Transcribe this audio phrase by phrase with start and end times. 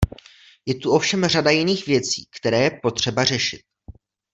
[0.65, 3.61] Je tu ovšem řada jiných věcí, které je potřeba řešit.